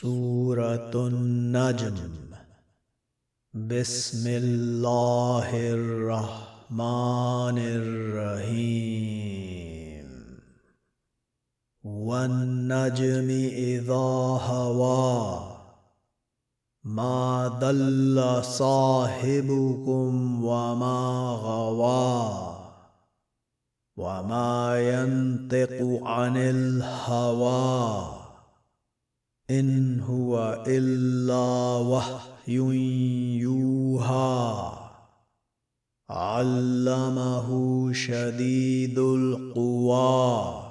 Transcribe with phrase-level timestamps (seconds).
[0.00, 1.96] سورة النجم.
[3.54, 8.78] بسم الله الرحمن الرحيم.
[11.84, 15.56] والنجم إذا هوى
[16.84, 22.56] ما ضل صاحبكم وما غوى
[23.96, 28.17] وما ينطق عن الهوى.
[29.50, 32.56] إن هو إلا وحي
[33.38, 34.72] يوحى.
[36.10, 37.48] علمه
[37.92, 40.62] شديد القوى.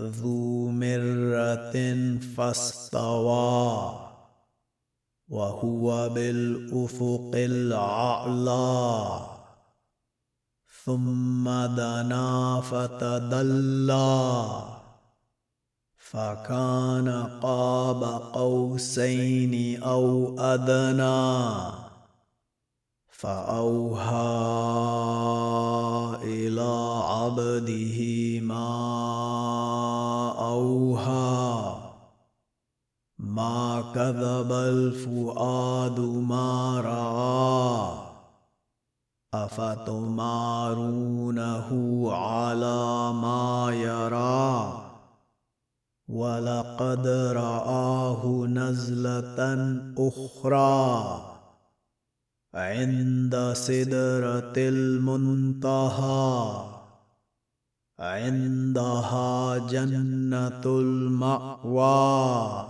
[0.00, 3.94] ذو مرة فاستوى.
[5.28, 9.20] وهو بالأفق الأعلى.
[10.84, 14.75] ثم دنا فتدلى.
[16.10, 17.08] فكان
[17.42, 21.46] قاب قوسين أو أدنى
[23.08, 24.36] فأوهى
[26.22, 27.98] إلى عبده
[28.40, 28.68] ما
[30.38, 31.76] أوهى
[33.18, 38.06] ما كذب الفؤاد ما راى
[39.44, 40.88] أفتمارونه
[42.12, 44.85] على ما يرى
[46.08, 49.38] ولقد رآه نزلة
[49.98, 51.22] أخرى
[52.54, 56.36] عند سدرة المنتهى
[57.98, 62.66] عندها جنة المأوى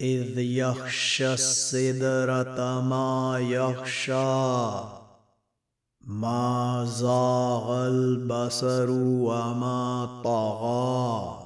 [0.00, 4.72] إذ يخشى السدرة ما يخشى
[6.00, 11.41] ما زاغ البصر وما طغى.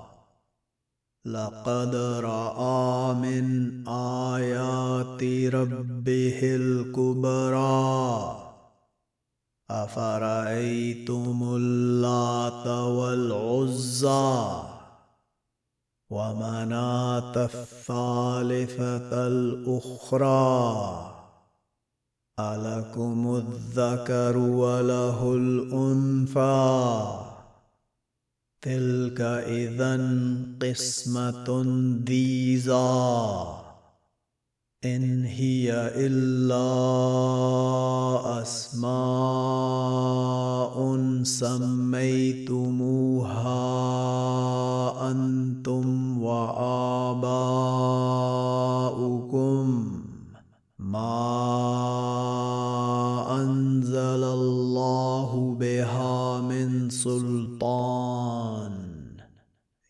[1.27, 3.45] لقد رأى من
[3.89, 5.23] آيات
[5.55, 8.37] ربه الكبرى.
[9.71, 14.63] أفرأيتم اللات والعزى
[16.11, 21.13] ومناة الثالثة الأخرى.
[22.41, 27.36] ألكم الذكر وله الأنثى.
[28.67, 29.95] تلك إذا
[30.63, 31.49] قسمة
[32.05, 33.47] ضيزى
[34.85, 36.67] إن هي إلا
[38.43, 38.87] أسماء
[41.23, 42.57] سميتموها.
[56.67, 58.73] من سلطان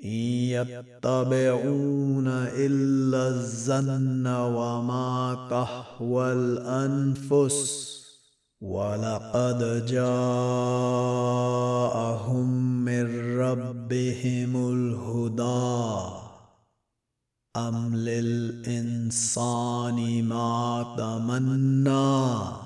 [0.01, 7.97] يتبعون إلا الزن وما تهوى الأنفس.
[8.61, 10.05] ولقد جاءهم
[12.85, 16.01] من ربهم الهدى.
[17.57, 22.66] أم للإنسان ما تمنى؟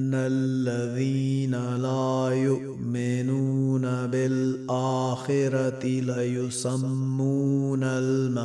[5.85, 8.41] ليسمون الملائكة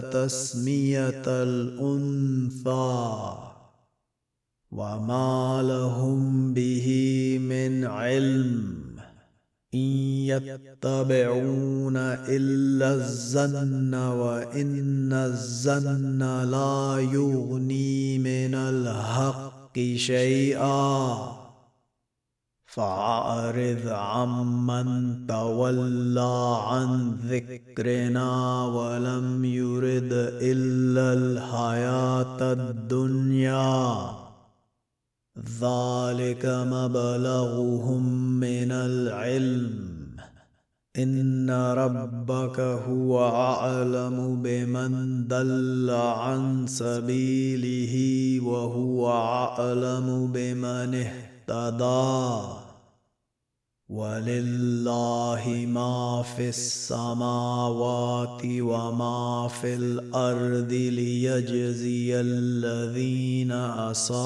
[0.00, 3.10] تسمية الأنثى
[4.72, 6.88] وما لهم به
[7.42, 8.80] من علم
[9.74, 16.18] إن يتبعون إلا الزن وإن الزن
[16.50, 21.39] لا يغني من الحق شيئا
[22.74, 30.12] فأعرض عمن تولى عن ذكرنا ولم يرد
[30.42, 34.10] إلا الحياة الدنيا.
[35.38, 38.02] ذلك مبلغهم
[38.40, 39.90] من العلم.
[40.98, 47.94] إن ربك هو أعلم بمن دل عن سبيله
[48.46, 51.29] وهو أعلم بمن اهتدى.
[53.90, 63.52] ولله ما في السماوات وما في الأرض ليجزي الذين
[63.90, 64.18] أساءوا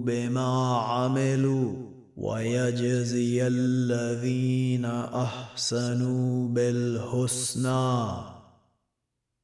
[0.00, 1.72] بما عملوا
[2.16, 8.41] ويجزي الذين أحسنوا بالحسنى.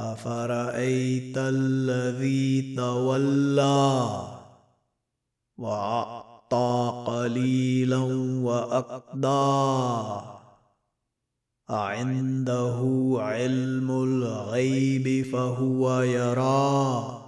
[0.00, 4.20] افرايت الذي تولى
[5.58, 8.02] واعطى قليلا
[8.42, 9.50] واقدى
[11.70, 12.78] اعنده
[13.18, 17.20] علم الغيب فهو يرى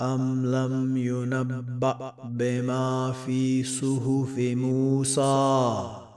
[0.00, 6.07] ام لم ينبا بما في صحف موسى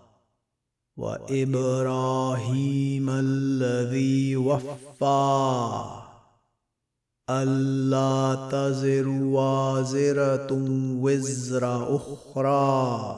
[1.01, 5.83] وإبراهيم الذي وفى.
[7.29, 10.47] ألا تزر وازرة
[11.01, 13.15] وزر أخرى.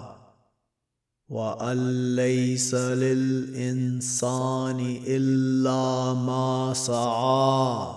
[1.30, 7.88] وأن ليس للإنسان إلا ما سعى.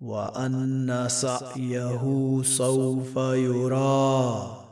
[0.00, 4.67] وأن سعيه سوف يرى.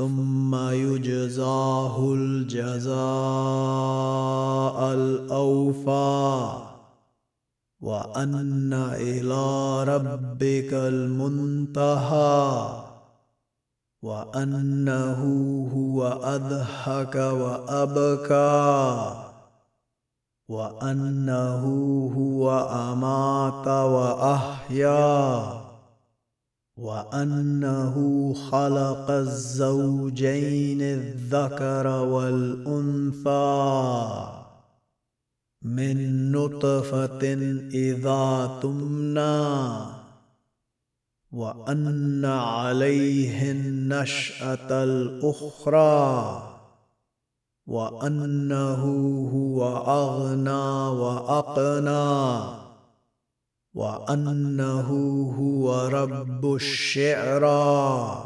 [0.00, 2.94] ثم يجزاه الجزاء
[4.92, 6.52] الأوفى
[7.80, 9.44] وأن إلى
[9.84, 12.50] ربك المنتهى
[14.02, 15.20] وأنه
[15.74, 18.50] هو أضحك وأبكى
[20.48, 21.64] وأنه
[22.16, 25.59] هو أمات وأحيا
[26.80, 27.94] وأنه
[28.50, 33.40] خلق الزوجين الذكر والأنثى
[35.62, 37.32] من نطفة
[37.74, 39.50] إذا تمنى
[41.32, 46.42] وأن عليه النشأة الأخرى
[47.66, 48.82] وأنه
[49.32, 52.69] هو أغنى وأقنى.
[53.74, 54.88] وأنه
[55.38, 58.24] هو رب الشعرى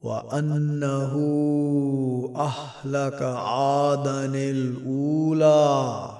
[0.00, 1.14] وأنه
[2.36, 6.10] أهلك عادا الأولى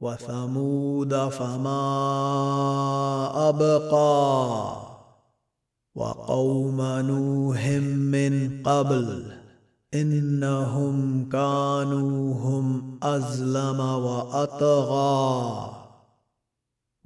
[0.00, 1.84] وثمود فما
[3.48, 4.76] أبقى
[5.94, 7.66] وقوم نوح
[8.14, 9.32] من قبل
[9.94, 15.78] إنهم كانوا هم أزلم وأطغى.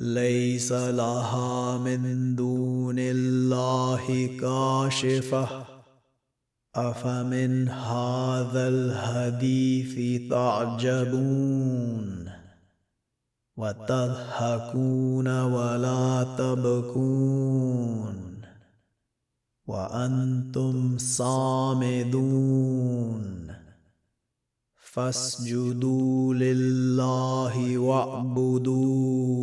[0.00, 5.66] ليس لها من دون الله كاشفة.
[6.74, 12.30] أفمن هذا الحديث تعجبون؟
[13.56, 18.14] وتضحكون ولا تبكون؟
[19.66, 23.39] وأنتم صامدون.
[24.92, 29.40] فاسجدوا لله واعبدوه.